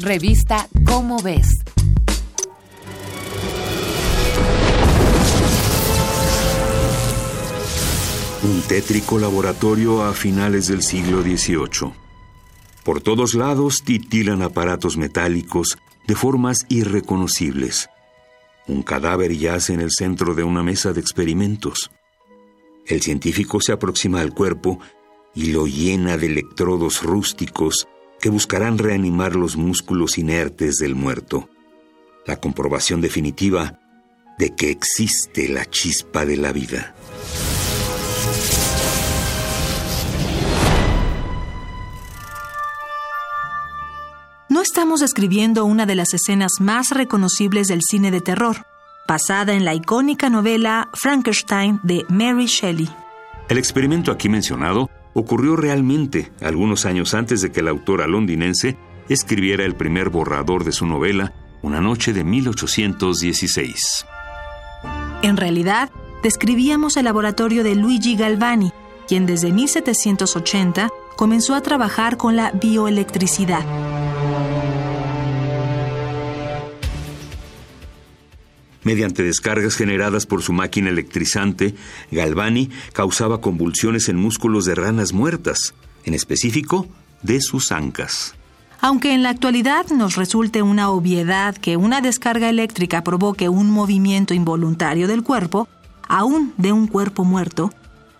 [0.00, 1.48] Revista Cómo ves.
[8.44, 11.92] Un tétrico laboratorio a finales del siglo XVIII.
[12.84, 17.90] Por todos lados titilan aparatos metálicos de formas irreconocibles.
[18.68, 21.90] Un cadáver yace en el centro de una mesa de experimentos.
[22.86, 24.78] El científico se aproxima al cuerpo
[25.34, 27.88] y lo llena de electrodos rústicos
[28.20, 31.48] que buscarán reanimar los músculos inertes del muerto.
[32.26, 33.78] La comprobación definitiva
[34.38, 36.94] de que existe la chispa de la vida.
[44.48, 48.66] No estamos describiendo una de las escenas más reconocibles del cine de terror,
[49.06, 52.88] basada en la icónica novela Frankenstein de Mary Shelley.
[53.48, 58.76] El experimento aquí mencionado ocurrió realmente algunos años antes de que la autora londinense
[59.08, 64.06] escribiera el primer borrador de su novela, Una noche de 1816.
[65.22, 65.90] En realidad,
[66.22, 68.72] describíamos el laboratorio de Luigi Galvani,
[69.08, 73.87] quien desde 1780 comenzó a trabajar con la bioelectricidad.
[78.88, 81.74] Mediante descargas generadas por su máquina electrizante,
[82.10, 86.88] Galvani causaba convulsiones en músculos de ranas muertas, en específico
[87.20, 88.34] de sus ancas.
[88.80, 94.32] Aunque en la actualidad nos resulte una obviedad que una descarga eléctrica provoque un movimiento
[94.32, 95.68] involuntario del cuerpo,
[96.08, 97.70] aún de un cuerpo muerto,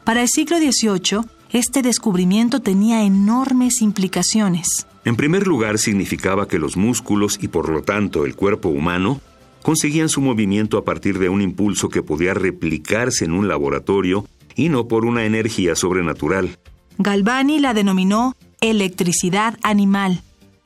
[0.05, 4.87] para el siglo XVIII este descubrimiento tenía enormes implicaciones.
[5.07, 9.23] En primer lugar, significaba que los músculos y por lo tanto el cuerpo humano
[9.69, 14.25] conseguían su movimiento a partir de un impulso que podía replicarse en un laboratorio
[14.57, 16.59] y no por una energía sobrenatural.
[16.97, 20.23] Galvani la denominó electricidad animal,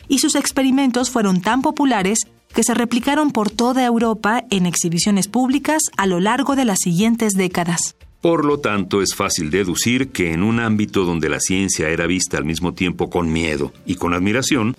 [0.06, 5.82] y sus experimentos fueron tan populares que se replicaron por toda Europa en exhibiciones públicas
[5.96, 7.96] a lo largo de las siguientes décadas.
[8.20, 12.38] Por lo tanto, es fácil deducir que en un ámbito donde la ciencia era vista
[12.38, 14.76] al mismo tiempo con miedo y con admiración,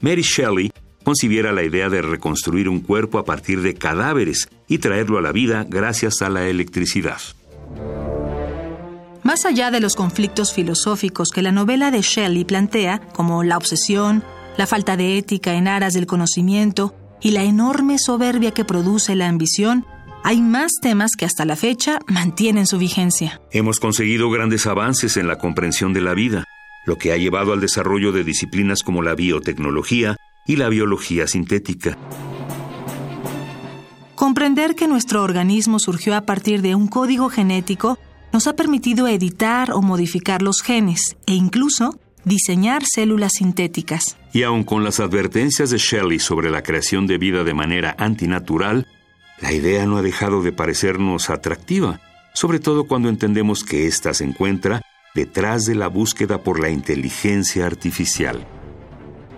[0.00, 0.72] Mary Shelley
[1.06, 5.30] concibiera la idea de reconstruir un cuerpo a partir de cadáveres y traerlo a la
[5.30, 7.20] vida gracias a la electricidad.
[9.22, 14.24] Más allá de los conflictos filosóficos que la novela de Shelley plantea, como la obsesión,
[14.56, 16.92] la falta de ética en aras del conocimiento
[17.22, 19.86] y la enorme soberbia que produce la ambición,
[20.24, 23.40] hay más temas que hasta la fecha mantienen su vigencia.
[23.52, 26.42] Hemos conseguido grandes avances en la comprensión de la vida,
[26.84, 31.96] lo que ha llevado al desarrollo de disciplinas como la biotecnología y la biología sintética.
[34.14, 37.98] Comprender que nuestro organismo surgió a partir de un código genético
[38.32, 44.16] nos ha permitido editar o modificar los genes e incluso diseñar células sintéticas.
[44.32, 48.86] Y aun con las advertencias de Shelley sobre la creación de vida de manera antinatural,
[49.40, 52.00] la idea no ha dejado de parecernos atractiva,
[52.34, 54.82] sobre todo cuando entendemos que ésta se encuentra
[55.14, 58.46] detrás de la búsqueda por la inteligencia artificial.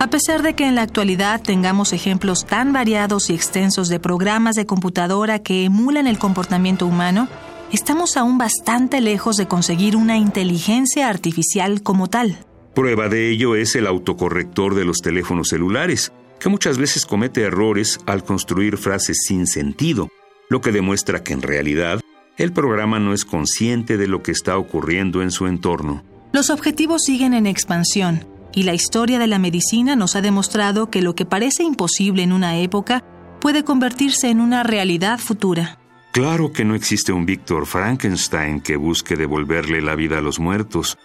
[0.01, 4.55] A pesar de que en la actualidad tengamos ejemplos tan variados y extensos de programas
[4.55, 7.27] de computadora que emulan el comportamiento humano,
[7.73, 12.37] estamos aún bastante lejos de conseguir una inteligencia artificial como tal.
[12.73, 17.99] Prueba de ello es el autocorrector de los teléfonos celulares, que muchas veces comete errores
[18.05, 20.07] al construir frases sin sentido,
[20.47, 21.99] lo que demuestra que en realidad
[22.37, 26.03] el programa no es consciente de lo que está ocurriendo en su entorno.
[26.31, 31.01] Los objetivos siguen en expansión y la historia de la medicina nos ha demostrado que
[31.01, 33.03] lo que parece imposible en una época
[33.39, 35.79] puede convertirse en una realidad futura.
[36.11, 40.97] Claro que no existe un Víctor Frankenstein que busque devolverle la vida a los muertos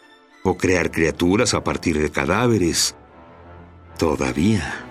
[0.43, 2.97] o crear criaturas a partir de cadáveres.
[3.99, 4.85] Todavía.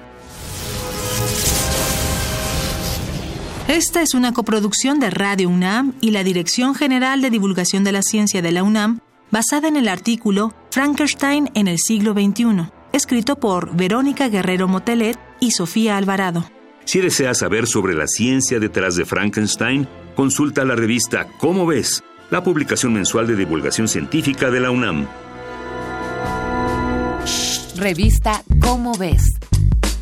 [3.68, 8.02] Esta es una coproducción de Radio UNAM y la Dirección General de Divulgación de la
[8.02, 9.00] Ciencia de la UNAM
[9.32, 15.52] basada en el artículo Frankenstein en el siglo XXI, escrito por Verónica Guerrero Motelet y
[15.52, 16.46] Sofía Alvarado.
[16.86, 22.44] Si deseas saber sobre la ciencia detrás de Frankenstein, consulta la revista Cómo ves, la
[22.44, 25.08] publicación mensual de divulgación científica de la UNAM.
[27.76, 29.24] Revista Cómo ves